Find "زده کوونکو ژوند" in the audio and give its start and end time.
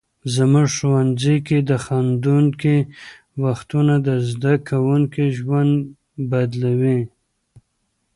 4.29-5.73